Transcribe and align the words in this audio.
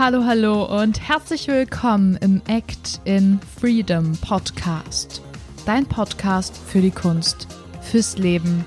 Hallo, 0.00 0.22
hallo 0.24 0.80
und 0.80 1.08
herzlich 1.08 1.48
willkommen 1.48 2.16
im 2.20 2.40
Act 2.46 3.00
in 3.02 3.40
Freedom 3.60 4.12
Podcast. 4.18 5.20
Dein 5.66 5.86
Podcast 5.86 6.56
für 6.56 6.80
die 6.80 6.92
Kunst, 6.92 7.48
fürs 7.80 8.16
Leben 8.16 8.64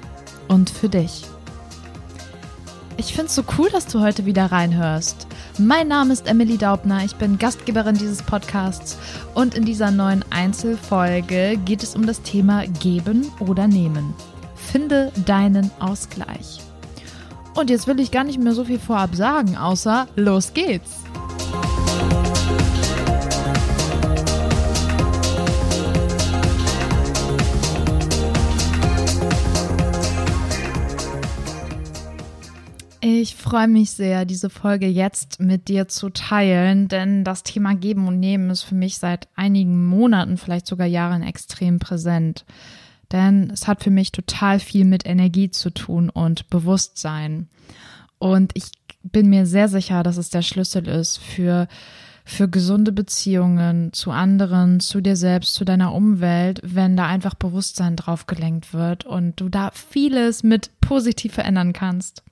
und 0.50 0.70
für 0.70 0.90
dich. 0.90 1.24
Ich 2.98 3.14
finde 3.14 3.28
es 3.28 3.36
so 3.36 3.44
cool, 3.58 3.70
dass 3.70 3.86
du 3.86 4.02
heute 4.02 4.26
wieder 4.26 4.52
reinhörst. 4.52 5.26
Mein 5.58 5.88
Name 5.88 6.12
ist 6.12 6.28
Emily 6.28 6.58
Daubner, 6.58 7.06
ich 7.06 7.16
bin 7.16 7.40
Gastgeberin 7.40 7.96
dieses 7.96 8.22
Podcasts 8.24 8.98
und 9.34 9.56
in 9.56 9.64
dieser 9.64 9.90
neuen 9.90 10.26
Einzelfolge 10.32 11.58
geht 11.64 11.82
es 11.82 11.96
um 11.96 12.06
das 12.06 12.24
Thema 12.24 12.68
Geben 12.68 13.32
oder 13.40 13.70
Nehmen. 13.70 14.14
Finde 14.56 15.14
deinen 15.26 15.72
Ausgleich. 15.80 16.60
Und 17.56 17.70
jetzt 17.70 17.88
will 17.88 18.02
ich 18.02 18.12
gar 18.12 18.26
nicht 18.26 18.40
mehr 18.40 18.54
so 18.54 18.66
viel 18.66 18.80
vorab 18.80 19.16
sagen, 19.16 19.56
außer 19.56 20.10
los 20.18 20.54
geht's. 20.54 21.01
Freue 33.52 33.68
mich 33.68 33.92
sehr, 33.92 34.24
diese 34.24 34.50
Folge 34.50 34.88
jetzt 34.88 35.42
mit 35.42 35.68
dir 35.68 35.90
zu 35.90 36.10
teilen, 36.10 36.88
denn 36.88 37.26
das 37.26 37.44
Thema 37.44 37.76
Geben 37.76 38.08
und 38.08 38.18
Nehmen 38.18 38.50
ist 38.50 38.64
für 38.64 38.76
mich 38.76 38.98
seit 38.98 39.28
einigen 39.36 39.88
Monaten, 39.88 40.38
vielleicht 40.38 40.66
sogar 40.66 40.88
Jahren 40.88 41.22
extrem 41.22 41.78
präsent. 41.78 42.46
Denn 43.12 43.50
es 43.50 43.68
hat 43.68 43.84
für 43.84 43.90
mich 43.90 44.14
total 44.14 44.62
viel 44.62 44.86
mit 44.86 45.06
Energie 45.06 45.52
zu 45.52 45.70
tun 45.70 46.10
und 46.10 46.50
Bewusstsein. 46.50 47.50
Und 48.20 48.54
ich 48.54 48.72
bin 49.04 49.30
mir 49.30 49.46
sehr 49.46 49.68
sicher, 49.68 50.02
dass 50.02 50.16
es 50.16 50.30
der 50.30 50.44
Schlüssel 50.44 50.88
ist 50.88 51.18
für 51.18 51.68
für 52.24 52.48
gesunde 52.48 52.94
Beziehungen 52.94 53.92
zu 53.92 54.12
anderen, 54.12 54.80
zu 54.80 55.02
dir 55.02 55.18
selbst, 55.18 55.56
zu 55.56 55.66
deiner 55.66 55.94
Umwelt, 55.94 56.62
wenn 56.64 56.96
da 56.96 57.08
einfach 57.08 57.34
Bewusstsein 57.34 57.98
drauf 57.98 58.28
gelenkt 58.28 58.74
wird 58.74 59.04
und 59.04 59.42
du 59.42 59.50
da 59.50 59.72
vieles 59.74 60.42
mit 60.42 60.70
positiv 60.80 61.34
verändern 61.34 61.74
kannst. 61.74 62.24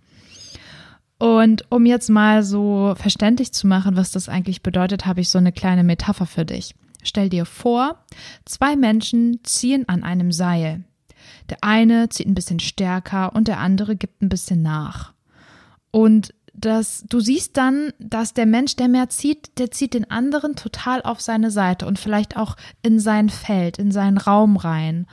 Und 1.19 1.65
um 1.69 1.85
jetzt 1.85 2.09
mal 2.09 2.43
so 2.43 2.95
verständlich 2.97 3.51
zu 3.51 3.67
machen, 3.67 3.97
was 3.97 4.11
das 4.11 4.29
eigentlich 4.29 4.63
bedeutet, 4.63 5.05
habe 5.05 5.21
ich 5.21 5.29
so 5.29 5.37
eine 5.37 5.51
kleine 5.51 5.83
Metapher 5.83 6.25
für 6.25 6.45
dich. 6.45 6.73
Stell 7.03 7.29
dir 7.29 7.45
vor, 7.45 8.03
zwei 8.45 8.75
Menschen 8.75 9.39
ziehen 9.43 9.87
an 9.87 10.03
einem 10.03 10.31
Seil. 10.31 10.83
Der 11.49 11.57
eine 11.61 12.09
zieht 12.09 12.27
ein 12.27 12.35
bisschen 12.35 12.59
stärker 12.59 13.35
und 13.35 13.47
der 13.49 13.59
andere 13.59 13.97
gibt 13.97 14.21
ein 14.21 14.29
bisschen 14.29 14.61
nach. 14.61 15.13
Und 15.91 16.33
das, 16.53 17.05
du 17.07 17.19
siehst 17.19 17.57
dann, 17.57 17.93
dass 17.99 18.33
der 18.33 18.45
Mensch, 18.45 18.75
der 18.75 18.87
mehr 18.87 19.09
zieht, 19.09 19.57
der 19.59 19.71
zieht 19.71 19.93
den 19.93 20.09
anderen 20.09 20.55
total 20.55 21.01
auf 21.01 21.21
seine 21.21 21.51
Seite 21.51 21.85
und 21.85 21.99
vielleicht 21.99 22.37
auch 22.37 22.55
in 22.81 22.99
sein 22.99 23.29
Feld, 23.29 23.77
in 23.77 23.91
seinen 23.91 24.17
Raum 24.17 24.57
rein. 24.57 25.05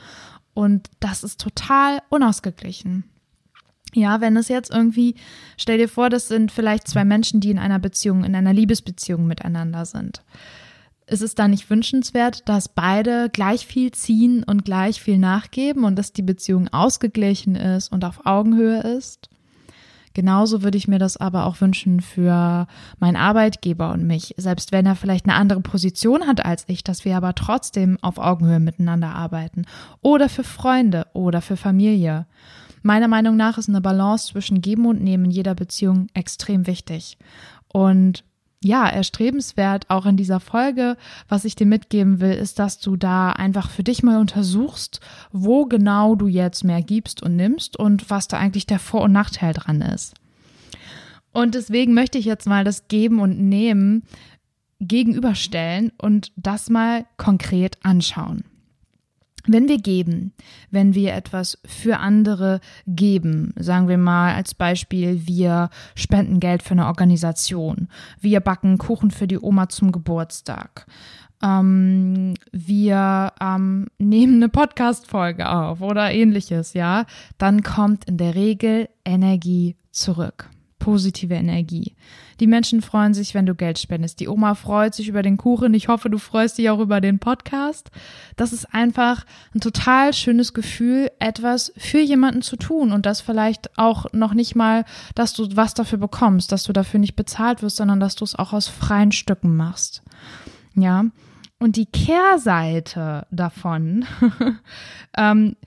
Und 0.53 0.89
das 0.99 1.23
ist 1.23 1.41
total 1.41 1.99
unausgeglichen. 2.09 3.05
Ja, 3.97 4.21
wenn 4.21 4.37
es 4.37 4.47
jetzt 4.47 4.69
irgendwie, 4.69 5.15
stell 5.57 5.79
dir 5.79 5.89
vor, 5.89 6.11
das 6.11 6.27
sind 6.27 6.51
vielleicht 6.51 6.87
zwei 6.87 7.03
Menschen, 7.03 7.39
die 7.39 7.49
in 7.49 7.57
einer 7.57 7.79
Beziehung, 7.79 8.23
in 8.23 8.35
einer 8.35 8.53
Liebesbeziehung 8.53 9.25
miteinander 9.25 9.85
sind. 9.85 10.21
Ist 11.07 11.23
es 11.23 11.33
da 11.33 11.47
nicht 11.47 11.67
wünschenswert, 11.71 12.47
dass 12.47 12.69
beide 12.69 13.31
gleich 13.31 13.65
viel 13.65 13.91
ziehen 13.91 14.43
und 14.43 14.65
gleich 14.65 15.01
viel 15.01 15.17
nachgeben 15.17 15.83
und 15.83 15.95
dass 15.95 16.13
die 16.13 16.21
Beziehung 16.21 16.67
ausgeglichen 16.67 17.55
ist 17.55 17.91
und 17.91 18.05
auf 18.05 18.23
Augenhöhe 18.27 18.81
ist? 18.81 19.29
Genauso 20.13 20.61
würde 20.61 20.77
ich 20.77 20.87
mir 20.87 20.99
das 20.99 21.17
aber 21.17 21.47
auch 21.47 21.59
wünschen 21.59 22.01
für 22.01 22.67
meinen 22.99 23.15
Arbeitgeber 23.15 23.91
und 23.93 24.05
mich, 24.05 24.35
selbst 24.37 24.71
wenn 24.71 24.85
er 24.85 24.95
vielleicht 24.95 25.25
eine 25.25 25.35
andere 25.35 25.61
Position 25.61 26.27
hat 26.27 26.45
als 26.45 26.65
ich, 26.67 26.83
dass 26.83 27.03
wir 27.03 27.17
aber 27.17 27.33
trotzdem 27.33 27.97
auf 28.01 28.19
Augenhöhe 28.19 28.59
miteinander 28.59 29.15
arbeiten. 29.15 29.65
Oder 30.03 30.29
für 30.29 30.43
Freunde 30.43 31.07
oder 31.13 31.41
für 31.41 31.57
Familie. 31.57 32.27
Meiner 32.87 33.09
Meinung 33.09 33.35
nach 33.35 33.57
ist 33.57 33.67
eine 33.67 33.81
Balance 33.81 34.31
zwischen 34.31 34.61
Geben 34.61 34.85
und 34.85 35.03
Nehmen 35.03 35.25
in 35.25 35.31
jeder 35.31 35.55
Beziehung 35.55 36.07
extrem 36.13 36.67
wichtig. 36.67 37.17
Und 37.67 38.23
ja, 38.63 38.87
erstrebenswert 38.87 39.89
auch 39.89 40.05
in 40.05 40.15
dieser 40.15 40.39
Folge, 40.39 40.95
was 41.27 41.43
ich 41.43 41.57
dir 41.57 41.65
mitgeben 41.65 42.21
will, 42.21 42.31
ist, 42.31 42.59
dass 42.59 42.79
du 42.79 42.95
da 42.95 43.31
einfach 43.31 43.71
für 43.71 43.83
dich 43.83 44.03
mal 44.03 44.21
untersuchst, 44.21 45.01
wo 45.33 45.65
genau 45.65 46.15
du 46.15 46.27
jetzt 46.27 46.63
mehr 46.63 46.81
gibst 46.81 47.21
und 47.21 47.35
nimmst 47.35 47.77
und 47.77 48.09
was 48.09 48.29
da 48.29 48.37
eigentlich 48.37 48.67
der 48.67 48.79
Vor- 48.79 49.01
und 49.01 49.11
Nachteil 49.11 49.51
dran 49.51 49.81
ist. 49.81 50.13
Und 51.33 51.55
deswegen 51.55 51.93
möchte 51.93 52.17
ich 52.17 52.23
jetzt 52.23 52.47
mal 52.47 52.63
das 52.63 52.87
Geben 52.87 53.19
und 53.19 53.37
Nehmen 53.37 54.03
gegenüberstellen 54.79 55.91
und 55.97 56.31
das 56.37 56.69
mal 56.69 57.05
konkret 57.17 57.79
anschauen. 57.83 58.45
Wenn 59.47 59.69
wir 59.69 59.79
geben, 59.79 60.33
wenn 60.71 60.93
wir 60.93 61.13
etwas 61.13 61.57
für 61.65 61.97
andere 61.97 62.59
geben, 62.85 63.53
sagen 63.57 63.87
wir 63.87 63.97
mal 63.97 64.35
als 64.35 64.53
Beispiel, 64.53 65.25
wir 65.25 65.69
spenden 65.95 66.39
Geld 66.41 66.63
für 66.63 66.71
eine 66.71 66.87
Organisation, 66.87 67.87
wir 68.19 68.41
backen 68.41 68.77
Kuchen 68.77 69.09
für 69.09 69.27
die 69.27 69.39
Oma 69.39 69.69
zum 69.69 69.93
Geburtstag, 69.93 70.85
ähm, 71.41 72.33
wir 72.51 73.31
ähm, 73.39 73.87
nehmen 73.97 74.35
eine 74.35 74.49
Podcast-Folge 74.49 75.49
auf 75.49 75.81
oder 75.81 76.11
ähnliches, 76.11 76.73
ja, 76.73 77.05
dann 77.37 77.63
kommt 77.63 78.05
in 78.05 78.17
der 78.17 78.35
Regel 78.35 78.89
Energie 79.05 79.77
zurück 79.91 80.49
positive 80.87 81.33
Energie. 81.33 81.97
Die 82.39 82.47
Menschen 82.47 82.81
freuen 82.81 83.13
sich, 83.13 83.33
wenn 83.33 83.45
du 83.45 83.55
Geld 83.55 83.77
spendest. 83.77 84.21
Die 84.21 84.29
Oma 84.29 84.55
freut 84.55 84.93
sich 84.93 85.09
über 85.09 85.21
den 85.21 85.35
Kuchen. 85.35 85.73
Ich 85.73 85.89
hoffe, 85.89 86.09
du 86.09 86.17
freust 86.17 86.57
dich 86.57 86.69
auch 86.69 86.79
über 86.79 87.01
den 87.01 87.19
Podcast. 87.19 87.91
Das 88.37 88.53
ist 88.53 88.73
einfach 88.73 89.25
ein 89.53 89.59
total 89.59 90.13
schönes 90.13 90.53
Gefühl, 90.53 91.11
etwas 91.19 91.73
für 91.75 91.99
jemanden 91.99 92.41
zu 92.41 92.55
tun 92.55 92.93
und 92.93 93.05
das 93.05 93.19
vielleicht 93.19 93.77
auch 93.77 94.05
noch 94.13 94.33
nicht 94.33 94.55
mal, 94.55 94.85
dass 95.13 95.33
du 95.33 95.57
was 95.57 95.73
dafür 95.73 95.97
bekommst, 95.97 96.53
dass 96.53 96.63
du 96.63 96.71
dafür 96.71 97.01
nicht 97.01 97.17
bezahlt 97.17 97.61
wirst, 97.61 97.75
sondern 97.75 97.99
dass 97.99 98.15
du 98.15 98.23
es 98.23 98.35
auch 98.35 98.53
aus 98.53 98.69
freien 98.69 99.11
Stücken 99.11 99.57
machst. 99.57 100.03
Ja. 100.73 101.03
Und 101.59 101.75
die 101.75 101.87
Kehrseite 101.87 103.27
davon, 103.29 104.05
ähm, 105.17 105.57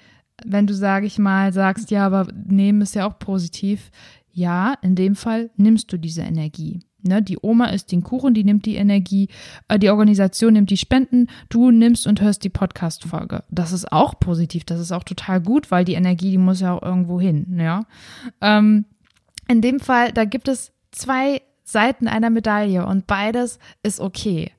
wenn 0.46 0.66
du, 0.66 0.74
sage 0.74 1.04
ich 1.04 1.18
mal, 1.18 1.52
sagst, 1.52 1.90
ja, 1.90 2.06
aber 2.06 2.26
nehmen 2.32 2.80
ist 2.80 2.94
ja 2.94 3.06
auch 3.06 3.18
positiv, 3.18 3.90
ja, 4.32 4.74
in 4.82 4.94
dem 4.94 5.16
Fall 5.16 5.50
nimmst 5.56 5.92
du 5.92 5.98
diese 5.98 6.22
Energie. 6.22 6.80
Ne, 7.02 7.22
die 7.22 7.38
Oma 7.40 7.66
isst 7.66 7.92
den 7.92 8.02
Kuchen, 8.02 8.34
die 8.34 8.44
nimmt 8.44 8.66
die 8.66 8.74
Energie, 8.74 9.28
äh, 9.68 9.78
die 9.78 9.88
Organisation 9.88 10.52
nimmt 10.52 10.68
die 10.68 10.76
Spenden, 10.76 11.28
du 11.48 11.70
nimmst 11.70 12.06
und 12.06 12.20
hörst 12.20 12.44
die 12.44 12.50
Podcast-Folge. 12.50 13.42
Das 13.50 13.72
ist 13.72 13.90
auch 13.90 14.20
positiv, 14.20 14.64
das 14.64 14.80
ist 14.80 14.92
auch 14.92 15.04
total 15.04 15.40
gut, 15.40 15.70
weil 15.70 15.86
die 15.86 15.94
Energie, 15.94 16.30
die 16.30 16.38
muss 16.38 16.60
ja 16.60 16.74
auch 16.74 16.82
irgendwo 16.82 17.18
hin, 17.18 17.56
ja. 17.58 17.86
Ähm, 18.42 18.84
in 19.48 19.62
dem 19.62 19.80
Fall, 19.80 20.12
da 20.12 20.26
gibt 20.26 20.46
es 20.46 20.72
zwei 20.90 21.40
Seiten 21.64 22.06
einer 22.06 22.28
Medaille 22.28 22.84
und 22.84 23.06
beides 23.06 23.58
ist 23.82 24.00
okay. 24.00 24.52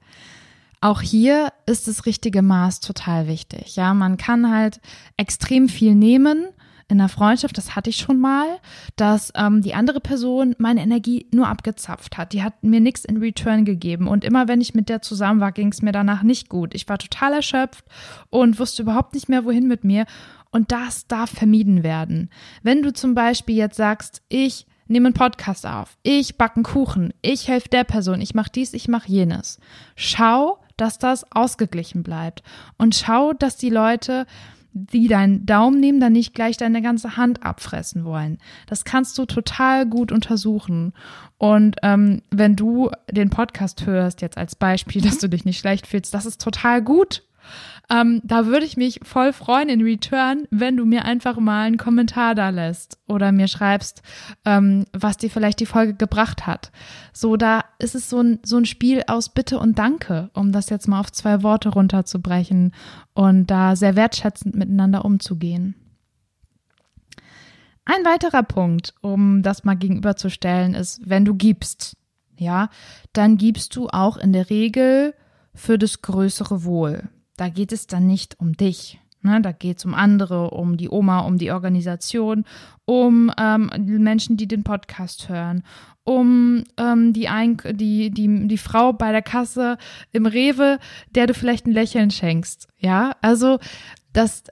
Auch 0.80 1.02
hier 1.02 1.54
ist 1.68 1.88
das 1.88 2.08
richtige 2.08 2.42
Maß 2.42 2.80
total 2.80 3.28
wichtig. 3.28 3.76
Ja, 3.76 3.94
man 3.94 4.18
kann 4.18 4.52
halt 4.52 4.82
extrem 5.16 5.70
viel 5.70 5.94
nehmen 5.94 6.48
in 6.92 7.00
einer 7.00 7.10
Freundschaft, 7.10 7.58
das 7.58 7.76
hatte 7.76 7.90
ich 7.90 7.98
schon 7.98 8.20
mal, 8.20 8.60
dass 8.98 9.32
ähm, 9.36 9.62
die 9.62 9.74
andere 9.74 10.02
Person 10.02 10.56
meine 10.58 10.82
Energie 10.82 11.26
nur 11.34 11.48
abgezapft 11.48 12.18
hat. 12.18 12.34
Die 12.34 12.44
hat 12.44 12.64
mir 12.64 12.82
nichts 12.82 13.06
in 13.06 13.18
Return 13.18 13.64
gegeben. 13.64 14.10
Und 14.10 14.26
immer 14.26 14.50
wenn 14.50 14.60
ich 14.60 14.74
mit 14.74 14.90
der 14.90 15.02
zusammen 15.02 15.40
war, 15.40 15.54
ging 15.54 15.70
es 15.70 15.82
mir 15.82 15.94
danach 15.94 16.22
nicht 16.22 16.50
gut. 16.50 16.76
Ich 16.76 16.90
war 16.90 16.98
total 16.98 17.34
erschöpft 17.34 17.86
und 18.30 18.60
wusste 18.60 18.82
überhaupt 18.82 19.14
nicht 19.14 19.30
mehr, 19.30 19.46
wohin 19.46 19.70
mit 19.70 19.86
mir. 19.86 20.06
Und 20.52 20.74
das 20.74 21.08
darf 21.08 21.30
vermieden 21.30 21.82
werden. 21.82 22.30
Wenn 22.62 22.84
du 22.84 22.92
zum 22.92 23.16
Beispiel 23.16 23.56
jetzt 23.56 23.78
sagst, 23.78 24.22
ich 24.28 24.68
nehme 24.88 25.08
einen 25.08 25.14
Podcast 25.14 25.66
auf, 25.66 25.98
ich 26.04 26.38
backe 26.38 26.58
einen 26.58 26.64
Kuchen, 26.64 27.14
ich 27.22 27.48
helfe 27.48 27.70
der 27.70 27.86
Person, 27.86 28.20
ich 28.20 28.36
mache 28.36 28.52
dies, 28.54 28.74
ich 28.74 28.90
mache 28.90 29.08
jenes. 29.08 29.60
Schau, 29.96 30.60
dass 30.76 31.00
das 31.00 31.32
ausgeglichen 31.32 32.04
bleibt. 32.04 32.44
Und 32.78 32.96
schau, 32.96 33.32
dass 33.32 33.56
die 33.56 33.70
Leute 33.70 34.26
die 34.74 35.08
deinen 35.08 35.46
Daumen 35.46 35.80
nehmen, 35.80 36.00
dann 36.00 36.14
nicht 36.14 36.34
gleich 36.34 36.58
deine 36.58 36.82
ganze 36.82 37.18
Hand 37.18 37.44
abfressen 37.44 38.06
wollen. 38.06 38.38
Das 38.68 38.86
kannst 38.86 39.18
du 39.18 39.26
total 39.26 39.86
gut 39.86 40.12
untersuchen. 40.12 40.94
Und 41.38 41.78
ähm, 41.84 42.22
wenn 42.30 42.56
du 42.56 42.90
den 43.10 43.30
Podcast 43.30 43.86
hörst, 43.86 44.22
jetzt 44.22 44.38
als 44.38 44.56
Beispiel, 44.56 45.02
dass 45.02 45.18
du 45.18 45.28
dich 45.28 45.46
nicht 45.46 45.60
schlecht 45.60 45.88
fühlst, 45.88 46.14
das 46.14 46.26
ist 46.26 46.42
total 46.42 46.82
gut. 46.82 47.24
Ähm, 47.90 48.22
da 48.24 48.46
würde 48.46 48.66
ich 48.66 48.78
mich 48.78 49.00
voll 49.04 49.34
freuen 49.34 49.70
in 49.70 49.82
Return, 49.82 50.48
wenn 50.50 50.78
du 50.78 50.86
mir 50.86 51.06
einfach 51.06 51.38
mal 51.38 51.66
einen 51.66 51.78
Kommentar 51.78 52.36
da 52.36 52.50
lässt 52.50 52.98
oder 53.08 53.32
mir 53.32 53.48
schreibst, 53.48 54.02
ähm, 54.46 54.86
was 54.94 55.18
dir 55.18 55.30
vielleicht 55.30 55.60
die 55.60 55.66
Folge 55.66 55.94
gebracht 55.94 56.48
hat. 56.48 56.72
So, 57.14 57.36
da 57.36 57.66
ist 57.80 57.96
es 57.96 58.10
so 58.10 58.22
ein, 58.22 58.40
so 58.44 58.58
ein 58.58 58.66
Spiel 58.66 59.04
aus 59.08 59.30
Bitte 59.30 59.60
und 59.60 59.78
Danke, 59.78 60.30
um 60.34 60.52
das 60.52 60.70
jetzt 60.70 60.88
mal 60.88 61.00
auf 61.00 61.12
zwei 61.12 61.44
Worte 61.44 61.70
runterzubrechen 61.70 62.74
und 63.14 63.48
da 63.48 63.76
sehr 63.76 63.96
wertschätzend 63.96 64.56
miteinander 64.56 65.04
umzugehen. 65.04 65.76
Ein 67.84 68.06
weiterer 68.06 68.44
Punkt, 68.44 68.94
um 69.02 69.42
das 69.42 69.64
mal 69.64 69.76
gegenüberzustellen, 69.76 70.76
ist, 70.76 71.02
wenn 71.04 71.26
du 71.26 71.34
gibst. 71.34 71.98
ja, 72.38 72.70
dann 73.14 73.38
gibst 73.38 73.76
du 73.76 73.90
auch 73.90 74.18
in 74.18 74.34
der 74.34 74.50
Regel 74.50 75.14
für 75.54 75.78
das 75.78 76.02
größere 76.02 76.64
Wohl. 76.64 77.10
Da 77.38 77.50
geht 77.50 77.72
es 77.72 77.88
dann 77.88 78.08
nicht 78.08 78.40
um 78.40 78.54
dich. 78.54 79.00
Ne, 79.24 79.40
da 79.40 79.52
geht 79.52 79.78
es 79.78 79.86
um 79.86 79.94
andere, 79.94 80.50
um 80.50 80.78
die 80.78 80.90
Oma, 80.90 81.20
um 81.20 81.38
die 81.38 81.52
Organisation, 81.52 82.44
um 82.86 83.32
ähm, 83.38 83.70
Menschen, 83.78 84.36
die 84.36 84.48
den 84.48 84.64
Podcast 84.64 85.30
hören, 85.30 85.64
um 86.04 86.64
ähm, 86.78 87.14
die, 87.14 87.28
Ein 87.28 87.58
die, 87.74 88.10
die, 88.10 88.48
die 88.48 88.58
Frau 88.58 88.94
bei 88.94 89.12
der 89.12 89.22
Kasse 89.22 89.78
im 90.12 90.26
Rewe, 90.26 90.80
der 91.14 91.28
du 91.28 91.36
vielleicht 91.36 91.68
ein 91.68 91.72
Lächeln 91.72 92.10
schenkst. 92.10 92.68
Ja, 92.80 93.16
also 93.22 93.60
das, 94.12 94.46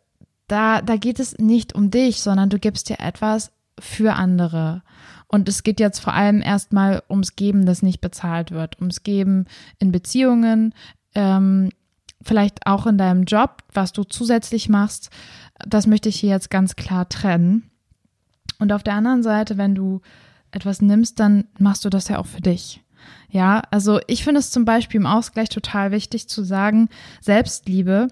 da, 0.47 0.83
da 0.83 0.97
geht 0.97 1.19
es 1.19 1.39
nicht 1.39 1.73
um 1.73 1.89
dich, 1.89 2.21
sondern 2.21 2.49
du 2.49 2.59
gibst 2.59 2.89
dir 2.89 2.99
etwas 2.99 3.51
für 3.79 4.13
andere. 4.13 4.83
Und 5.27 5.49
es 5.49 5.63
geht 5.63 5.79
jetzt 5.79 5.99
vor 5.99 6.13
allem 6.13 6.41
erstmal 6.41 7.01
ums 7.09 7.35
Geben, 7.35 7.65
das 7.65 7.81
nicht 7.81 8.01
bezahlt 8.01 8.51
wird, 8.51 8.79
ums 8.79 9.01
Geben 9.01 9.45
in 9.79 9.91
Beziehungen, 9.91 10.73
ähm, 11.15 11.69
vielleicht 12.21 12.65
auch 12.65 12.85
in 12.85 12.97
deinem 12.97 13.23
Job, 13.23 13.63
was 13.73 13.93
du 13.93 14.03
zusätzlich 14.03 14.69
machst. 14.69 15.09
Das 15.67 15.87
möchte 15.87 16.09
ich 16.09 16.19
hier 16.19 16.29
jetzt 16.29 16.49
ganz 16.49 16.75
klar 16.75 17.07
trennen. 17.09 17.69
Und 18.59 18.73
auf 18.73 18.83
der 18.83 18.93
anderen 18.93 19.23
Seite, 19.23 19.57
wenn 19.57 19.75
du 19.75 20.01
etwas 20.51 20.81
nimmst, 20.81 21.19
dann 21.19 21.45
machst 21.57 21.85
du 21.85 21.89
das 21.89 22.09
ja 22.09 22.19
auch 22.19 22.25
für 22.25 22.41
dich. 22.41 22.81
Ja, 23.29 23.61
also 23.71 23.99
ich 24.07 24.23
finde 24.23 24.39
es 24.39 24.51
zum 24.51 24.65
Beispiel 24.65 24.99
im 24.99 25.05
Ausgleich 25.05 25.49
total 25.49 25.91
wichtig 25.91 26.27
zu 26.27 26.43
sagen, 26.43 26.89
Selbstliebe 27.21 28.07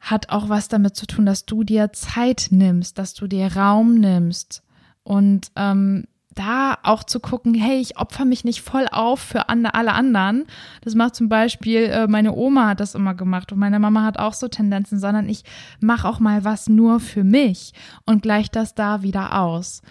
hat 0.00 0.30
auch 0.30 0.48
was 0.48 0.68
damit 0.68 0.96
zu 0.96 1.06
tun, 1.06 1.26
dass 1.26 1.46
du 1.46 1.62
dir 1.62 1.92
Zeit 1.92 2.48
nimmst, 2.50 2.98
dass 2.98 3.14
du 3.14 3.28
dir 3.28 3.56
Raum 3.56 3.94
nimmst 3.94 4.62
und 5.04 5.52
ähm, 5.56 6.04
da 6.34 6.78
auch 6.82 7.04
zu 7.04 7.20
gucken, 7.20 7.54
hey, 7.54 7.78
ich 7.80 7.98
opfer 7.98 8.24
mich 8.24 8.44
nicht 8.44 8.62
voll 8.62 8.86
auf 8.90 9.20
für 9.20 9.48
alle 9.48 9.92
anderen. 9.92 10.44
Das 10.82 10.94
macht 10.94 11.14
zum 11.14 11.28
Beispiel, 11.28 11.84
äh, 11.84 12.06
meine 12.06 12.34
Oma 12.34 12.68
hat 12.68 12.80
das 12.80 12.94
immer 12.94 13.14
gemacht 13.14 13.52
und 13.52 13.58
meine 13.58 13.78
Mama 13.78 14.02
hat 14.02 14.18
auch 14.18 14.34
so 14.34 14.48
Tendenzen, 14.48 14.98
sondern 14.98 15.28
ich 15.28 15.44
mache 15.80 16.08
auch 16.08 16.20
mal 16.20 16.44
was 16.44 16.68
nur 16.68 17.00
für 17.00 17.24
mich 17.24 17.72
und 18.04 18.22
gleich 18.22 18.50
das 18.50 18.74
da 18.74 19.02
wieder 19.02 19.38
aus. 19.40 19.82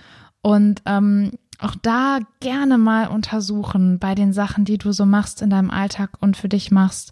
Und 0.41 0.81
ähm, 0.85 1.31
auch 1.59 1.75
da 1.81 2.19
gerne 2.39 2.77
mal 2.77 3.07
untersuchen 3.07 3.99
bei 3.99 4.15
den 4.15 4.33
Sachen, 4.33 4.65
die 4.65 4.79
du 4.79 4.91
so 4.91 5.05
machst 5.05 5.41
in 5.41 5.51
deinem 5.51 5.69
Alltag 5.69 6.17
und 6.19 6.35
für 6.35 6.49
dich 6.49 6.71
machst. 6.71 7.11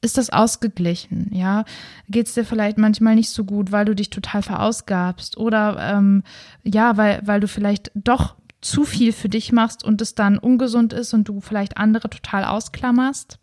Ist 0.00 0.18
das 0.18 0.30
ausgeglichen? 0.30 1.30
Ja, 1.32 1.64
geht 2.08 2.26
es 2.26 2.34
dir 2.34 2.44
vielleicht 2.44 2.76
manchmal 2.76 3.14
nicht 3.14 3.30
so 3.30 3.44
gut, 3.44 3.72
weil 3.72 3.86
du 3.86 3.94
dich 3.94 4.10
total 4.10 4.42
verausgabst 4.42 5.38
oder 5.38 5.76
ähm, 5.80 6.24
ja, 6.62 6.96
weil 6.96 7.22
weil 7.24 7.40
du 7.40 7.48
vielleicht 7.48 7.90
doch 7.94 8.34
zu 8.64 8.84
viel 8.84 9.12
für 9.12 9.28
dich 9.28 9.52
machst 9.52 9.84
und 9.84 10.00
es 10.00 10.14
dann 10.14 10.38
ungesund 10.38 10.92
ist 10.92 11.12
und 11.12 11.28
du 11.28 11.40
vielleicht 11.40 11.76
andere 11.76 12.08
total 12.08 12.44
ausklammerst, 12.44 13.38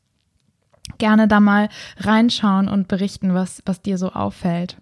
gerne 0.98 1.28
da 1.28 1.40
mal 1.40 1.70
reinschauen 1.98 2.68
und 2.68 2.88
berichten, 2.88 3.34
was, 3.34 3.62
was 3.66 3.82
dir 3.82 3.98
so 3.98 4.12
auffällt. 4.12 4.78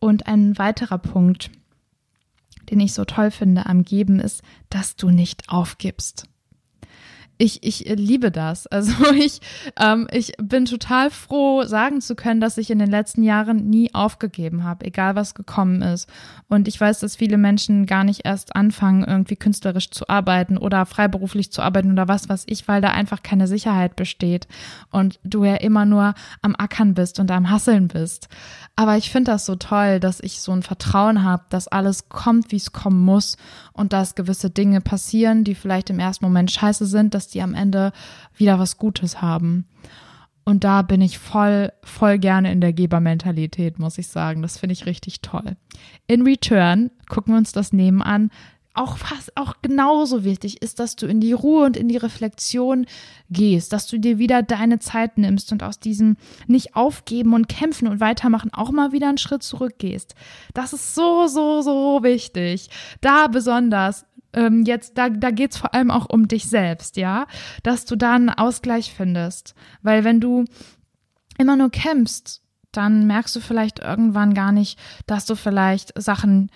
Und 0.00 0.26
ein 0.26 0.56
weiterer 0.58 0.98
Punkt, 0.98 1.50
den 2.70 2.80
ich 2.80 2.94
so 2.94 3.04
toll 3.04 3.30
finde 3.30 3.66
am 3.66 3.84
Geben, 3.84 4.20
ist, 4.20 4.42
dass 4.70 4.96
du 4.96 5.10
nicht 5.10 5.48
aufgibst 5.48 6.28
ich, 7.38 7.62
ich 7.62 7.84
liebe 7.88 8.30
das. 8.30 8.66
Also 8.78 9.12
ich, 9.12 9.40
ähm, 9.80 10.06
ich 10.12 10.34
bin 10.40 10.64
total 10.64 11.10
froh, 11.10 11.64
sagen 11.64 12.00
zu 12.00 12.14
können, 12.14 12.40
dass 12.40 12.58
ich 12.58 12.70
in 12.70 12.78
den 12.78 12.90
letzten 12.90 13.24
Jahren 13.24 13.68
nie 13.68 13.92
aufgegeben 13.92 14.62
habe, 14.62 14.86
egal 14.86 15.16
was 15.16 15.34
gekommen 15.34 15.82
ist. 15.82 16.08
Und 16.48 16.68
ich 16.68 16.80
weiß, 16.80 17.00
dass 17.00 17.16
viele 17.16 17.38
Menschen 17.38 17.86
gar 17.86 18.04
nicht 18.04 18.24
erst 18.24 18.54
anfangen, 18.54 19.02
irgendwie 19.02 19.34
künstlerisch 19.34 19.90
zu 19.90 20.08
arbeiten 20.08 20.58
oder 20.58 20.86
freiberuflich 20.86 21.50
zu 21.50 21.60
arbeiten 21.60 21.90
oder 21.90 22.06
was 22.06 22.28
weiß 22.28 22.44
ich, 22.46 22.68
weil 22.68 22.80
da 22.80 22.90
einfach 22.90 23.22
keine 23.22 23.48
Sicherheit 23.48 23.96
besteht 23.96 24.46
und 24.90 25.18
du 25.24 25.44
ja 25.44 25.56
immer 25.56 25.84
nur 25.84 26.14
am 26.40 26.54
Ackern 26.56 26.94
bist 26.94 27.18
und 27.18 27.30
am 27.32 27.50
Hasseln 27.50 27.88
bist. 27.88 28.28
Aber 28.76 28.96
ich 28.96 29.10
finde 29.10 29.32
das 29.32 29.44
so 29.44 29.56
toll, 29.56 29.98
dass 29.98 30.20
ich 30.20 30.40
so 30.40 30.52
ein 30.52 30.62
Vertrauen 30.62 31.24
habe, 31.24 31.42
dass 31.48 31.66
alles 31.66 32.08
kommt, 32.08 32.52
wie 32.52 32.56
es 32.56 32.72
kommen 32.72 33.04
muss 33.04 33.36
und 33.72 33.92
dass 33.92 34.14
gewisse 34.14 34.50
Dinge 34.50 34.80
passieren, 34.80 35.42
die 35.42 35.56
vielleicht 35.56 35.90
im 35.90 35.98
ersten 35.98 36.24
Moment 36.24 36.52
scheiße 36.52 36.86
sind, 36.86 37.12
dass 37.12 37.27
die 37.30 37.42
am 37.42 37.54
Ende 37.54 37.92
wieder 38.36 38.58
was 38.58 38.78
Gutes 38.78 39.20
haben. 39.22 39.66
Und 40.44 40.64
da 40.64 40.80
bin 40.82 41.02
ich 41.02 41.18
voll, 41.18 41.72
voll 41.82 42.18
gerne 42.18 42.50
in 42.50 42.62
der 42.62 42.72
Gebermentalität, 42.72 43.78
muss 43.78 43.98
ich 43.98 44.08
sagen. 44.08 44.40
Das 44.40 44.56
finde 44.56 44.72
ich 44.72 44.86
richtig 44.86 45.20
toll. 45.20 45.56
In 46.06 46.22
Return 46.22 46.90
gucken 47.08 47.34
wir 47.34 47.38
uns 47.38 47.52
das 47.52 47.72
nebenan 47.72 48.30
auch 48.78 48.96
fast 48.96 49.36
auch 49.36 49.54
genauso 49.60 50.24
wichtig 50.24 50.62
ist, 50.62 50.78
dass 50.78 50.94
du 50.94 51.06
in 51.06 51.20
die 51.20 51.32
Ruhe 51.32 51.66
und 51.66 51.76
in 51.76 51.88
die 51.88 51.96
Reflexion 51.96 52.86
gehst, 53.28 53.72
dass 53.72 53.88
du 53.88 53.98
dir 53.98 54.18
wieder 54.18 54.42
deine 54.42 54.78
Zeit 54.78 55.18
nimmst 55.18 55.50
und 55.50 55.64
aus 55.64 55.80
diesem 55.80 56.16
nicht 56.46 56.76
aufgeben 56.76 57.34
und 57.34 57.48
kämpfen 57.48 57.88
und 57.88 57.98
weitermachen 57.98 58.54
auch 58.54 58.70
mal 58.70 58.92
wieder 58.92 59.08
einen 59.08 59.18
Schritt 59.18 59.42
zurückgehst. 59.42 60.14
Das 60.54 60.72
ist 60.72 60.94
so, 60.94 61.26
so, 61.26 61.60
so 61.60 62.02
wichtig. 62.02 62.70
Da 63.00 63.26
besonders 63.26 64.06
ähm, 64.32 64.64
jetzt, 64.64 64.98
da, 64.98 65.08
da 65.08 65.30
geht 65.30 65.52
es 65.52 65.56
vor 65.56 65.74
allem 65.74 65.90
auch 65.90 66.06
um 66.08 66.28
dich 66.28 66.48
selbst, 66.48 66.96
ja, 66.96 67.26
dass 67.62 67.84
du 67.84 67.96
da 67.96 68.14
einen 68.14 68.30
Ausgleich 68.30 68.92
findest. 68.94 69.54
Weil 69.82 70.04
wenn 70.04 70.20
du 70.20 70.44
immer 71.38 71.56
nur 71.56 71.70
kämpfst, 71.70 72.42
dann 72.72 73.06
merkst 73.06 73.34
du 73.36 73.40
vielleicht 73.40 73.78
irgendwann 73.78 74.34
gar 74.34 74.52
nicht, 74.52 74.78
dass 75.06 75.24
du 75.24 75.34
vielleicht 75.34 75.92
Sachen 76.00 76.50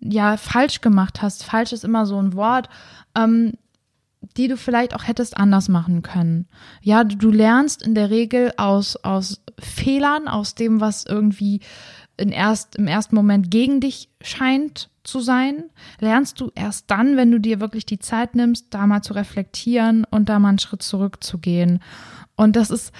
ja 0.00 0.36
falsch 0.36 0.80
gemacht 0.80 1.22
hast. 1.22 1.44
Falsch 1.44 1.72
ist 1.72 1.84
immer 1.84 2.06
so 2.06 2.20
ein 2.20 2.34
Wort, 2.34 2.68
ähm, 3.16 3.52
die 4.36 4.48
du 4.48 4.56
vielleicht 4.56 4.94
auch 4.94 5.06
hättest 5.06 5.36
anders 5.36 5.68
machen 5.68 6.02
können. 6.02 6.46
Ja, 6.80 7.04
du, 7.04 7.30
lernst 7.30 7.82
in 7.82 7.94
der 7.94 8.10
Regel 8.10 8.52
aus, 8.56 8.96
aus 8.96 9.42
Fehlern, 9.58 10.28
aus 10.28 10.54
dem, 10.54 10.80
was 10.80 11.04
irgendwie 11.04 11.60
in 12.16 12.30
erst, 12.30 12.76
im 12.76 12.86
ersten 12.86 13.14
Moment 13.14 13.50
gegen 13.50 13.80
dich 13.80 14.08
scheint 14.20 14.90
zu 15.04 15.20
sein, 15.20 15.64
lernst 15.98 16.40
du 16.40 16.52
erst 16.54 16.90
dann, 16.90 17.16
wenn 17.16 17.30
du 17.30 17.40
dir 17.40 17.60
wirklich 17.60 17.86
die 17.86 17.98
Zeit 17.98 18.34
nimmst, 18.34 18.66
da 18.70 18.86
mal 18.86 19.02
zu 19.02 19.14
reflektieren 19.14 20.04
und 20.10 20.28
da 20.28 20.38
mal 20.38 20.50
einen 20.50 20.58
Schritt 20.58 20.82
zurückzugehen. 20.82 21.82
Und 22.36 22.56
das 22.56 22.70
ist, 22.70 22.92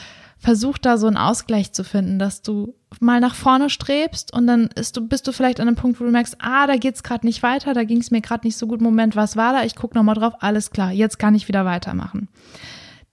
versuch 0.42 0.76
da 0.76 0.98
so 0.98 1.06
einen 1.06 1.16
Ausgleich 1.16 1.72
zu 1.72 1.84
finden, 1.84 2.18
dass 2.18 2.42
du 2.42 2.74
mal 2.98 3.20
nach 3.20 3.36
vorne 3.36 3.70
strebst 3.70 4.32
und 4.32 4.48
dann 4.48 4.66
ist 4.74 4.96
du, 4.96 5.06
bist 5.06 5.28
du 5.28 5.32
vielleicht 5.32 5.60
an 5.60 5.68
einem 5.68 5.76
Punkt, 5.76 6.00
wo 6.00 6.04
du 6.04 6.10
merkst, 6.10 6.36
ah, 6.40 6.66
da 6.66 6.76
geht's 6.76 7.04
gerade 7.04 7.24
nicht 7.24 7.44
weiter, 7.44 7.74
da 7.74 7.84
ging 7.84 7.98
es 7.98 8.10
mir 8.10 8.20
gerade 8.20 8.46
nicht 8.46 8.56
so 8.56 8.66
gut. 8.66 8.80
Moment, 8.80 9.14
was 9.14 9.36
war 9.36 9.52
da? 9.52 9.62
Ich 9.62 9.76
gucke 9.76 9.96
nochmal 9.96 10.16
drauf, 10.16 10.34
alles 10.40 10.72
klar, 10.72 10.90
jetzt 10.90 11.20
kann 11.20 11.36
ich 11.36 11.46
wieder 11.46 11.64
weitermachen. 11.64 12.28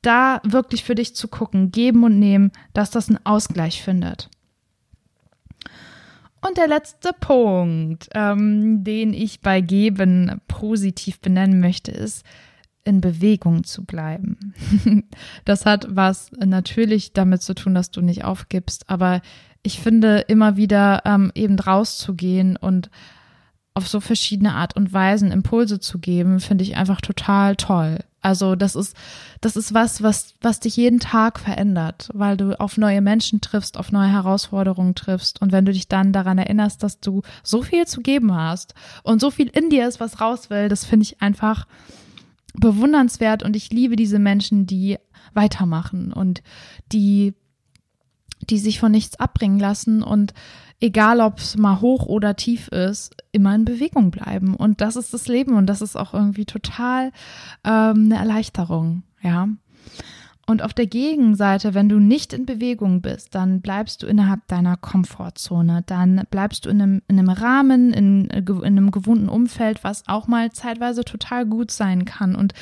Da 0.01 0.41
wirklich 0.43 0.83
für 0.83 0.95
dich 0.95 1.15
zu 1.15 1.27
gucken, 1.27 1.71
geben 1.71 2.03
und 2.03 2.17
nehmen, 2.17 2.51
dass 2.73 2.89
das 2.89 3.09
einen 3.09 3.23
Ausgleich 3.25 3.83
findet. 3.83 4.29
Und 6.41 6.57
der 6.57 6.67
letzte 6.67 7.11
Punkt, 7.19 8.09
ähm, 8.13 8.83
den 8.83 9.13
ich 9.13 9.41
bei 9.41 9.61
Geben 9.61 10.41
positiv 10.47 11.19
benennen 11.19 11.59
möchte, 11.59 11.91
ist, 11.91 12.25
in 12.85 13.01
Bewegung 13.01 13.65
zu 13.65 13.83
bleiben. 13.83 14.53
das 15.45 15.65
hat 15.65 15.87
was 15.89 16.31
natürlich 16.31 17.13
damit 17.13 17.41
zu 17.41 17.53
tun, 17.53 17.75
dass 17.75 17.91
du 17.91 18.01
nicht 18.01 18.23
aufgibst, 18.23 18.89
aber 18.89 19.21
ich 19.63 19.79
finde 19.79 20.19
immer 20.27 20.55
wieder 20.55 21.01
ähm, 21.05 21.31
eben 21.35 21.59
rauszugehen 21.59 22.55
und 22.55 22.89
auf 23.73 23.87
so 23.87 23.99
verschiedene 23.99 24.55
Art 24.55 24.75
und 24.75 24.93
Weisen 24.93 25.31
Impulse 25.31 25.79
zu 25.79 25.99
geben, 25.99 26.39
finde 26.39 26.63
ich 26.63 26.77
einfach 26.77 27.01
total 27.01 27.55
toll. 27.55 27.99
Also 28.21 28.55
das 28.55 28.75
ist, 28.75 28.95
das 29.41 29.55
ist 29.55 29.73
was, 29.73 30.03
was, 30.03 30.33
was 30.41 30.59
dich 30.59 30.75
jeden 30.75 30.99
Tag 30.99 31.39
verändert, 31.39 32.09
weil 32.13 32.35
du 32.35 32.59
auf 32.59 32.77
neue 32.77 33.01
Menschen 33.01 33.39
triffst, 33.39 33.77
auf 33.77 33.91
neue 33.91 34.11
Herausforderungen 34.11 34.95
triffst. 34.95 35.41
Und 35.41 35.51
wenn 35.51 35.65
du 35.65 35.71
dich 35.71 35.87
dann 35.87 36.11
daran 36.11 36.37
erinnerst, 36.37 36.83
dass 36.83 36.99
du 36.99 37.21
so 37.43 37.61
viel 37.61 37.87
zu 37.87 38.01
geben 38.01 38.35
hast 38.35 38.73
und 39.03 39.21
so 39.21 39.31
viel 39.31 39.47
in 39.47 39.69
dir 39.69 39.87
ist, 39.87 39.99
was 39.99 40.19
raus 40.19 40.49
will, 40.49 40.67
das 40.67 40.85
finde 40.85 41.03
ich 41.03 41.21
einfach 41.21 41.65
bewundernswert 42.53 43.43
und 43.43 43.55
ich 43.55 43.71
liebe 43.71 43.95
diese 43.95 44.19
Menschen, 44.19 44.65
die 44.65 44.97
weitermachen 45.33 46.11
und 46.11 46.41
die, 46.91 47.35
die 48.49 48.57
sich 48.57 48.79
von 48.79 48.91
nichts 48.91 49.19
abbringen 49.19 49.59
lassen 49.59 50.03
und 50.03 50.33
egal 50.79 51.21
ob 51.21 51.39
es 51.39 51.57
mal 51.57 51.81
hoch 51.81 52.05
oder 52.05 52.35
tief 52.35 52.67
ist, 52.69 53.15
immer 53.31 53.53
in 53.55 53.65
Bewegung 53.65 54.11
bleiben. 54.11 54.55
Und 54.55 54.81
das 54.81 54.95
ist 54.95 55.13
das 55.13 55.27
Leben 55.27 55.55
und 55.55 55.67
das 55.67 55.81
ist 55.81 55.95
auch 55.95 56.13
irgendwie 56.13 56.45
total 56.45 57.11
ähm, 57.63 58.05
eine 58.05 58.15
Erleichterung, 58.15 59.03
ja. 59.21 59.49
Und 60.49 60.63
auf 60.63 60.73
der 60.73 60.87
Gegenseite, 60.87 61.75
wenn 61.75 61.89
du 61.89 61.99
nicht 61.99 62.33
in 62.33 62.47
Bewegung 62.47 63.03
bist, 63.03 63.35
dann 63.35 63.61
bleibst 63.61 64.01
du 64.01 64.07
innerhalb 64.07 64.47
deiner 64.47 64.77
Komfortzone. 64.77 65.83
Dann 65.85 66.23
bleibst 66.31 66.65
du 66.65 66.71
in 66.71 66.81
einem, 66.81 67.01
in 67.07 67.19
einem 67.19 67.29
Rahmen, 67.29 67.93
in, 67.93 68.25
in 68.31 68.63
einem 68.63 68.89
gewohnten 68.89 69.29
Umfeld, 69.29 69.83
was 69.83 70.07
auch 70.07 70.25
mal 70.25 70.51
zeitweise 70.51 71.05
total 71.05 71.45
gut 71.45 71.69
sein 71.69 72.03
kann. 72.03 72.33
Und 72.33 72.53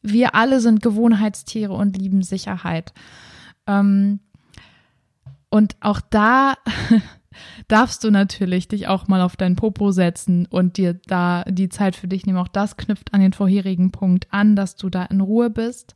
wir 0.00 0.34
alle 0.34 0.58
sind 0.60 0.80
Gewohnheitstiere 0.80 1.74
und 1.74 1.98
lieben 1.98 2.22
Sicherheit. 2.22 2.94
Ähm, 3.66 4.20
und 5.54 5.76
auch 5.78 6.00
da 6.00 6.54
darfst 7.68 8.02
du 8.02 8.10
natürlich 8.10 8.66
dich 8.66 8.88
auch 8.88 9.06
mal 9.06 9.20
auf 9.20 9.36
dein 9.36 9.54
Popo 9.54 9.92
setzen 9.92 10.46
und 10.46 10.78
dir 10.78 10.94
da 11.06 11.44
die 11.44 11.68
Zeit 11.68 11.94
für 11.94 12.08
dich 12.08 12.26
nehmen. 12.26 12.38
Auch 12.38 12.48
das 12.48 12.76
knüpft 12.76 13.14
an 13.14 13.20
den 13.20 13.32
vorherigen 13.32 13.92
Punkt 13.92 14.26
an, 14.32 14.56
dass 14.56 14.74
du 14.74 14.90
da 14.90 15.04
in 15.04 15.20
Ruhe 15.20 15.50
bist. 15.50 15.94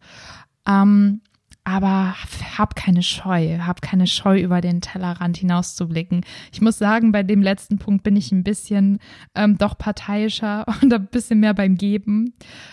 Ähm, 0.64 1.22
aber 1.68 2.14
hab 2.56 2.74
keine 2.74 3.02
Scheu, 3.02 3.58
hab 3.58 3.82
keine 3.82 4.06
Scheu, 4.06 4.40
über 4.40 4.62
den 4.62 4.80
Tellerrand 4.80 5.36
hinauszublicken. 5.36 6.24
Ich 6.50 6.62
muss 6.62 6.78
sagen, 6.78 7.12
bei 7.12 7.22
dem 7.22 7.42
letzten 7.42 7.78
Punkt 7.78 8.02
bin 8.04 8.16
ich 8.16 8.32
ein 8.32 8.42
bisschen 8.42 8.98
ähm, 9.34 9.58
doch 9.58 9.76
parteiischer 9.76 10.64
und 10.82 10.92
ein 10.92 11.06
bisschen 11.08 11.40
mehr 11.40 11.52
beim 11.52 11.76
Geben, 11.76 12.32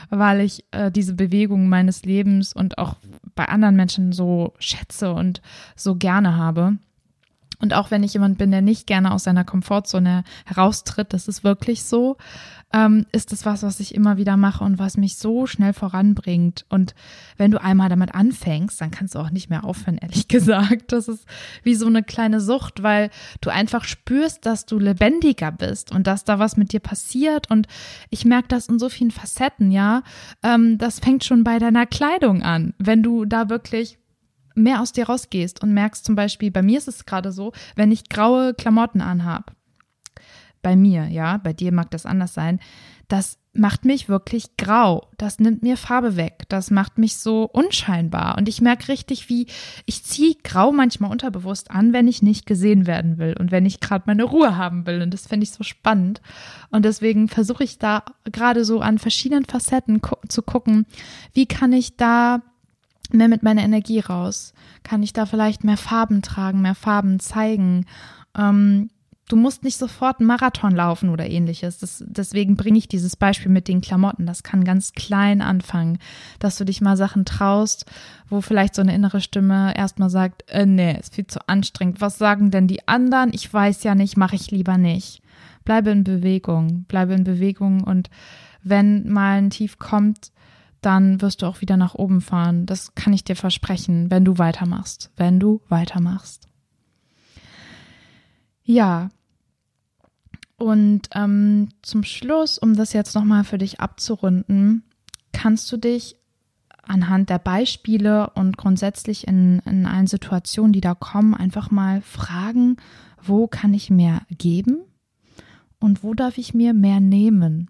weil 0.09 0.39
ich 0.39 0.63
äh, 0.71 0.91
diese 0.91 1.13
Bewegung 1.13 1.67
meines 1.67 2.03
Lebens 2.05 2.53
und 2.53 2.77
auch 2.77 2.95
bei 3.35 3.49
anderen 3.49 3.75
Menschen 3.75 4.13
so 4.13 4.53
schätze 4.59 5.13
und 5.13 5.41
so 5.75 5.95
gerne 5.95 6.37
habe. 6.37 6.77
Und 7.65 7.73
auch 7.73 7.89
wenn 7.89 8.03
ich 8.03 8.13
jemand 8.13 8.37
bin, 8.37 8.51
der 8.51 8.61
nicht 8.61 8.85
gerne 8.85 9.11
aus 9.11 9.23
seiner 9.23 9.43
Komfortzone 9.43 10.23
heraustritt, 10.45 11.13
das 11.13 11.27
ist 11.27 11.43
wirklich 11.43 11.83
so, 11.83 12.15
ähm, 12.71 13.07
ist 13.11 13.33
es 13.33 13.43
was, 13.43 13.63
was 13.63 13.79
ich 13.79 13.95
immer 13.95 14.17
wieder 14.17 14.37
mache 14.37 14.63
und 14.63 14.77
was 14.77 14.97
mich 14.97 15.17
so 15.17 15.47
schnell 15.47 15.73
voranbringt. 15.73 16.63
Und 16.69 16.93
wenn 17.37 17.49
du 17.49 17.59
einmal 17.59 17.89
damit 17.89 18.13
anfängst, 18.13 18.79
dann 18.79 18.91
kannst 18.91 19.15
du 19.15 19.19
auch 19.19 19.31
nicht 19.31 19.49
mehr 19.49 19.63
aufhören, 19.63 19.97
ehrlich 20.01 20.27
gesagt. 20.27 20.91
Das 20.91 21.07
ist 21.07 21.25
wie 21.63 21.73
so 21.73 21.87
eine 21.87 22.03
kleine 22.03 22.39
Sucht, 22.39 22.83
weil 22.83 23.09
du 23.41 23.49
einfach 23.49 23.83
spürst, 23.83 24.45
dass 24.45 24.67
du 24.67 24.77
lebendiger 24.77 25.51
bist 25.51 25.91
und 25.91 26.05
dass 26.05 26.23
da 26.23 26.37
was 26.37 26.57
mit 26.57 26.71
dir 26.71 26.81
passiert. 26.81 27.49
Und 27.49 27.67
ich 28.11 28.25
merke 28.25 28.49
das 28.49 28.67
in 28.67 28.77
so 28.77 28.89
vielen 28.89 29.09
Facetten, 29.09 29.71
ja. 29.71 30.03
Ähm, 30.43 30.77
das 30.77 30.99
fängt 30.99 31.23
schon 31.23 31.43
bei 31.43 31.57
deiner 31.57 31.87
Kleidung 31.87 32.43
an. 32.43 32.75
Wenn 32.77 33.01
du 33.01 33.25
da 33.25 33.49
wirklich 33.49 33.97
mehr 34.55 34.81
aus 34.81 34.91
dir 34.91 35.07
rausgehst 35.07 35.61
und 35.61 35.73
merkst 35.73 36.05
zum 36.05 36.15
Beispiel, 36.15 36.51
bei 36.51 36.61
mir 36.61 36.77
ist 36.77 36.87
es 36.87 37.05
gerade 37.05 37.31
so, 37.31 37.51
wenn 37.75 37.91
ich 37.91 38.09
graue 38.09 38.53
Klamotten 38.53 39.01
anhab, 39.01 39.55
bei 40.61 40.75
mir, 40.75 41.05
ja, 41.05 41.37
bei 41.37 41.53
dir 41.53 41.71
mag 41.71 41.91
das 41.91 42.07
anders 42.07 42.33
sein, 42.33 42.59
das 43.07 43.37
macht 43.53 43.85
mich 43.85 44.09
wirklich 44.09 44.57
grau. 44.57 45.07
Das 45.17 45.39
nimmt 45.39 45.63
mir 45.63 45.77
Farbe 45.77 46.15
weg. 46.17 46.43
Das 46.49 46.71
macht 46.71 46.97
mich 46.97 47.17
so 47.17 47.43
unscheinbar. 47.43 48.37
Und 48.37 48.49
ich 48.49 48.61
merke 48.61 48.89
richtig, 48.89 49.29
wie 49.29 49.47
ich 49.85 50.03
ziehe 50.03 50.35
grau 50.43 50.71
manchmal 50.71 51.11
unterbewusst 51.11 51.71
an, 51.71 51.93
wenn 51.93 52.07
ich 52.07 52.21
nicht 52.21 52.45
gesehen 52.45 52.85
werden 52.85 53.17
will 53.17 53.35
und 53.39 53.51
wenn 53.51 53.65
ich 53.65 53.79
gerade 53.79 54.03
meine 54.07 54.23
Ruhe 54.23 54.57
haben 54.57 54.85
will. 54.85 55.01
Und 55.01 55.13
das 55.13 55.27
finde 55.27 55.45
ich 55.45 55.51
so 55.51 55.63
spannend. 55.63 56.21
Und 56.69 56.83
deswegen 56.83 57.27
versuche 57.27 57.63
ich 57.63 57.79
da 57.79 58.03
gerade 58.25 58.65
so 58.65 58.81
an 58.81 58.99
verschiedenen 58.99 59.45
Facetten 59.45 60.01
zu 60.27 60.41
gucken, 60.41 60.85
wie 61.33 61.45
kann 61.45 61.71
ich 61.73 61.95
da 61.95 62.41
mehr 63.13 63.27
mit 63.27 63.43
meiner 63.43 63.63
Energie 63.63 63.99
raus? 63.99 64.53
Kann 64.83 65.03
ich 65.03 65.13
da 65.13 65.25
vielleicht 65.25 65.63
mehr 65.63 65.77
Farben 65.77 66.21
tragen, 66.21 66.61
mehr 66.61 66.75
Farben 66.75 67.19
zeigen? 67.19 67.85
Ähm, 68.37 68.89
du 69.27 69.35
musst 69.35 69.63
nicht 69.63 69.77
sofort 69.77 70.19
einen 70.19 70.27
Marathon 70.27 70.75
laufen 70.75 71.09
oder 71.09 71.27
ähnliches. 71.29 71.79
Das, 71.79 72.03
deswegen 72.05 72.55
bringe 72.55 72.77
ich 72.77 72.87
dieses 72.87 73.15
Beispiel 73.15 73.51
mit 73.51 73.67
den 73.67 73.81
Klamotten. 73.81 74.25
Das 74.25 74.43
kann 74.43 74.63
ganz 74.63 74.93
klein 74.93 75.41
anfangen, 75.41 75.97
dass 76.39 76.57
du 76.57 76.65
dich 76.65 76.81
mal 76.81 76.97
Sachen 76.97 77.25
traust, 77.25 77.85
wo 78.29 78.41
vielleicht 78.41 78.75
so 78.75 78.81
eine 78.81 78.93
innere 78.93 79.21
Stimme 79.21 79.75
erstmal 79.75 80.09
sagt, 80.09 80.49
äh, 80.49 80.65
nee, 80.65 80.97
ist 80.99 81.15
viel 81.15 81.27
zu 81.27 81.47
anstrengend. 81.47 82.01
Was 82.01 82.17
sagen 82.17 82.51
denn 82.51 82.67
die 82.67 82.87
anderen? 82.87 83.31
Ich 83.33 83.51
weiß 83.51 83.83
ja 83.83 83.95
nicht, 83.95 84.17
mache 84.17 84.35
ich 84.35 84.51
lieber 84.51 84.77
nicht. 84.77 85.21
Bleibe 85.63 85.89
in 85.89 86.03
Bewegung, 86.03 86.85
bleibe 86.87 87.13
in 87.13 87.23
Bewegung 87.23 87.83
und 87.83 88.09
wenn 88.63 89.07
mal 89.09 89.37
ein 89.37 89.49
Tief 89.51 89.77
kommt, 89.79 90.31
dann 90.85 91.21
wirst 91.21 91.41
du 91.41 91.47
auch 91.47 91.61
wieder 91.61 91.77
nach 91.77 91.95
oben 91.95 92.21
fahren. 92.21 92.65
Das 92.65 92.95
kann 92.95 93.13
ich 93.13 93.23
dir 93.23 93.35
versprechen, 93.35 94.11
wenn 94.11 94.23
du 94.23 94.37
weitermachst. 94.37 95.11
Wenn 95.15 95.39
du 95.39 95.61
weitermachst. 95.67 96.47
Ja. 98.63 99.09
Und 100.57 101.09
ähm, 101.13 101.69
zum 101.81 102.03
Schluss, 102.03 102.57
um 102.57 102.75
das 102.75 102.93
jetzt 102.93 103.15
nochmal 103.15 103.43
für 103.43 103.57
dich 103.57 103.79
abzurunden, 103.79 104.83
kannst 105.33 105.71
du 105.71 105.77
dich 105.77 106.15
anhand 106.81 107.29
der 107.29 107.39
Beispiele 107.39 108.29
und 108.31 108.57
grundsätzlich 108.57 109.27
in, 109.27 109.59
in 109.65 109.85
allen 109.85 110.07
Situationen, 110.07 110.71
die 110.71 110.81
da 110.81 110.93
kommen, 110.93 111.33
einfach 111.33 111.71
mal 111.71 112.01
fragen, 112.01 112.77
wo 113.21 113.47
kann 113.47 113.73
ich 113.73 113.89
mehr 113.89 114.21
geben 114.29 114.79
und 115.79 116.03
wo 116.03 116.13
darf 116.13 116.37
ich 116.37 116.53
mir 116.53 116.73
mehr 116.73 116.99
nehmen? 116.99 117.69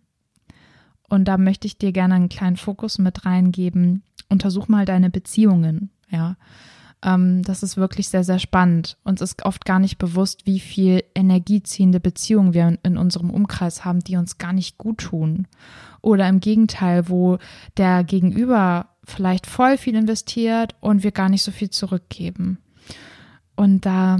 Und 1.09 1.27
da 1.27 1.37
möchte 1.37 1.67
ich 1.67 1.77
dir 1.77 1.91
gerne 1.91 2.15
einen 2.15 2.29
kleinen 2.29 2.57
Fokus 2.57 2.97
mit 2.97 3.25
reingeben. 3.25 4.03
Untersuch 4.29 4.67
mal 4.67 4.85
deine 4.85 5.09
Beziehungen, 5.09 5.91
ja. 6.09 6.35
Ähm, 7.03 7.43
das 7.43 7.63
ist 7.63 7.77
wirklich 7.77 8.09
sehr, 8.09 8.23
sehr 8.23 8.39
spannend. 8.39 8.97
Uns 9.03 9.21
ist 9.21 9.45
oft 9.45 9.65
gar 9.65 9.79
nicht 9.79 9.97
bewusst, 9.97 10.45
wie 10.45 10.59
viel 10.59 11.03
energieziehende 11.13 11.99
Beziehungen 11.99 12.53
wir 12.53 12.77
in, 12.81 12.97
unserem 12.97 13.29
Umkreis 13.29 13.85
haben, 13.85 13.99
die 13.99 14.17
uns 14.17 14.37
gar 14.37 14.53
nicht 14.53 14.77
gut 14.77 14.99
tun. 14.99 15.47
Oder 16.01 16.27
im 16.27 16.39
Gegenteil, 16.39 17.09
wo 17.09 17.37
der 17.77 18.03
Gegenüber 18.03 18.89
vielleicht 19.03 19.45
voll 19.45 19.77
viel 19.77 19.95
investiert 19.95 20.75
und 20.79 21.03
wir 21.03 21.11
gar 21.11 21.29
nicht 21.29 21.43
so 21.43 21.51
viel 21.51 21.69
zurückgeben. 21.69 22.57
Und 23.55 23.85
da 23.85 24.17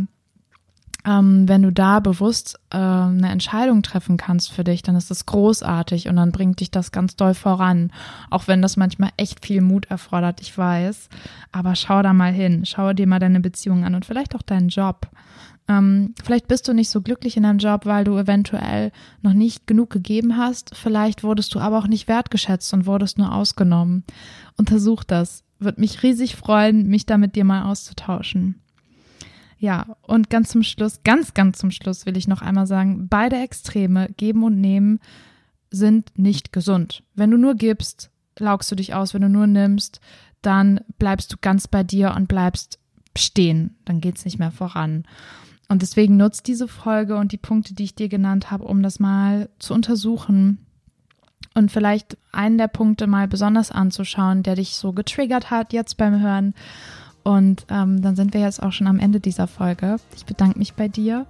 ähm, 1.05 1.47
wenn 1.47 1.61
du 1.61 1.71
da 1.71 1.99
bewusst 1.99 2.59
äh, 2.71 2.77
eine 2.77 3.29
Entscheidung 3.29 3.83
treffen 3.83 4.17
kannst 4.17 4.51
für 4.51 4.63
dich, 4.63 4.81
dann 4.81 4.95
ist 4.95 5.11
das 5.11 5.25
großartig 5.25 6.09
und 6.09 6.15
dann 6.15 6.31
bringt 6.31 6.59
dich 6.59 6.71
das 6.71 6.91
ganz 6.91 7.15
doll 7.15 7.35
voran. 7.35 7.91
Auch 8.31 8.47
wenn 8.47 8.61
das 8.61 8.75
manchmal 8.75 9.11
echt 9.15 9.45
viel 9.45 9.61
Mut 9.61 9.85
erfordert, 9.85 10.41
ich 10.41 10.57
weiß. 10.57 11.09
Aber 11.51 11.75
schau 11.75 12.01
da 12.01 12.13
mal 12.13 12.33
hin, 12.33 12.65
schau 12.65 12.93
dir 12.93 13.05
mal 13.05 13.19
deine 13.19 13.39
Beziehung 13.39 13.85
an 13.85 13.93
und 13.93 14.05
vielleicht 14.05 14.35
auch 14.35 14.41
deinen 14.41 14.69
Job. 14.69 15.07
Ähm, 15.67 16.15
vielleicht 16.23 16.47
bist 16.47 16.67
du 16.67 16.73
nicht 16.73 16.89
so 16.89 17.01
glücklich 17.01 17.37
in 17.37 17.43
deinem 17.43 17.59
Job, 17.59 17.85
weil 17.85 18.03
du 18.03 18.17
eventuell 18.17 18.91
noch 19.21 19.33
nicht 19.33 19.67
genug 19.67 19.91
gegeben 19.91 20.37
hast. 20.37 20.75
Vielleicht 20.75 21.23
wurdest 21.23 21.53
du 21.53 21.59
aber 21.59 21.77
auch 21.77 21.87
nicht 21.87 22.07
wertgeschätzt 22.07 22.73
und 22.73 22.87
wurdest 22.87 23.19
nur 23.19 23.31
ausgenommen. 23.31 24.03
Untersuch 24.57 25.03
das. 25.03 25.43
Würde 25.59 25.79
mich 25.79 26.03
riesig 26.03 26.35
freuen, 26.35 26.87
mich 26.87 27.05
da 27.05 27.17
mit 27.17 27.35
dir 27.35 27.45
mal 27.45 27.63
auszutauschen. 27.63 28.59
Ja, 29.65 29.97
und 30.03 30.29
ganz 30.29 30.49
zum 30.49 30.61
Schluss, 30.61 30.99
ganz, 31.03 31.33
ganz 31.33 31.57
zum 31.57 31.71
Schluss 31.71 32.05
will 32.05 32.17
ich 32.17 32.27
noch 32.27 32.43
einmal 32.43 32.67
sagen, 32.67 33.07
beide 33.09 33.37
Extreme, 33.37 34.09
geben 34.15 34.43
und 34.43 34.61
nehmen, 34.61 34.99
sind 35.71 36.11
nicht 36.19 36.53
gesund. 36.53 37.01
Wenn 37.15 37.31
du 37.31 37.37
nur 37.37 37.55
gibst, 37.55 38.11
laugst 38.37 38.71
du 38.71 38.75
dich 38.75 38.93
aus. 38.93 39.15
Wenn 39.15 39.23
du 39.23 39.29
nur 39.29 39.47
nimmst, 39.47 40.01
dann 40.43 40.81
bleibst 40.99 41.33
du 41.33 41.37
ganz 41.41 41.67
bei 41.67 41.81
dir 41.81 42.13
und 42.15 42.27
bleibst 42.27 42.77
stehen. 43.17 43.75
Dann 43.85 44.01
geht 44.01 44.17
es 44.17 44.25
nicht 44.25 44.37
mehr 44.37 44.51
voran. 44.51 45.05
Und 45.67 45.81
deswegen 45.81 46.15
nutzt 46.15 46.45
diese 46.45 46.67
Folge 46.67 47.15
und 47.15 47.31
die 47.31 47.37
Punkte, 47.37 47.73
die 47.73 47.85
ich 47.85 47.95
dir 47.95 48.07
genannt 48.07 48.51
habe, 48.51 48.65
um 48.65 48.83
das 48.83 48.99
mal 48.99 49.49
zu 49.57 49.73
untersuchen 49.73 50.59
und 51.55 51.71
vielleicht 51.71 52.19
einen 52.31 52.59
der 52.59 52.67
Punkte 52.67 53.07
mal 53.07 53.27
besonders 53.27 53.71
anzuschauen, 53.71 54.43
der 54.43 54.57
dich 54.57 54.75
so 54.75 54.93
getriggert 54.93 55.49
hat 55.49 55.73
jetzt 55.73 55.97
beim 55.97 56.21
Hören 56.21 56.53
und 57.25 57.65
ähm, 57.71 58.03
dann 58.03 58.15
sind 58.15 58.35
wir 58.35 58.41
jetzt 58.41 58.61
auch 58.61 58.71
schon 58.71 58.85
am 58.85 58.99
Ende 58.99 59.19
dieser 59.19 59.47
Folge. 59.47 59.95
Ich 60.15 60.25
bedanke 60.25 60.59
mich 60.59 60.75
bei 60.75 60.87
dir. 60.87 61.25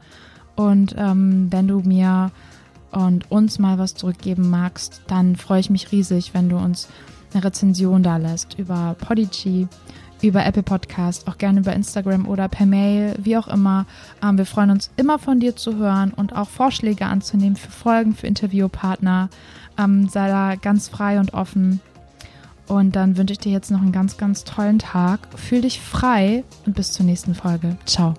Und 0.58 0.94
ähm, 0.98 1.48
wenn 1.52 1.70
du 1.70 1.80
mir 1.80 2.32
und 2.92 3.32
uns 3.32 3.60
mal 3.60 3.78
was 3.78 3.96
zurückgeben 3.96 4.50
magst, 4.50 5.02
dann 5.08 5.38
freue 5.38 5.62
ich 5.62 5.70
mich 5.70 5.94
riesig, 5.94 6.34
wenn 6.34 6.50
du 6.50 6.58
uns 6.58 6.90
eine 7.34 7.46
Rezension 7.46 8.04
da 8.04 8.18
lässt 8.18 8.60
über 8.60 8.98
Podigy, 9.00 9.70
über 10.22 10.46
Apple 10.46 10.64
Podcast, 10.64 11.30
auch 11.30 11.38
gerne 11.38 11.62
über 11.62 11.72
Instagram 11.72 12.28
oder 12.28 12.50
per 12.50 12.66
Mail, 12.66 13.16
wie 13.18 13.38
auch 13.38 13.48
immer. 13.48 13.86
Ähm, 14.22 14.38
wir 14.38 14.46
freuen 14.46 14.72
uns 14.72 14.92
immer 14.98 15.18
von 15.18 15.40
dir 15.40 15.56
zu 15.56 15.78
hören 15.78 16.12
und 16.14 16.36
auch 16.36 16.50
Vorschläge 16.50 17.06
anzunehmen 17.06 17.56
für 17.56 17.72
Folgen, 17.72 18.16
für 18.16 18.28
Interviewpartner. 18.28 19.30
Ähm, 19.78 20.10
sei 20.10 20.28
da 20.28 20.56
ganz 20.56 20.90
frei 20.90 21.22
und 21.22 21.34
offen. 21.34 21.80
Und 22.68 22.96
dann 22.96 23.18
wünsche 23.18 23.34
ich 23.34 23.40
dir 23.40 23.52
jetzt 23.52 23.72
noch 23.72 23.82
einen 23.82 23.92
ganz, 23.92 24.18
ganz 24.18 24.44
tollen 24.44 24.80
Tag. 24.80 25.20
Fühl 25.36 25.62
dich 25.62 25.80
frei 25.80 26.44
und 26.66 26.76
bis 26.76 26.92
zur 26.92 27.06
nächsten 27.06 27.36
Folge. 27.36 27.78
Ciao. 27.86 28.16